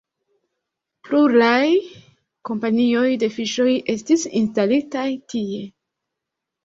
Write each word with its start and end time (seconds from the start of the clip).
Pluraj 1.09 1.67
kompanioj 2.51 3.05
de 3.25 3.31
fiŝoj 3.37 3.69
estis 3.95 4.27
instalitaj 4.43 5.09
tie. 5.35 5.65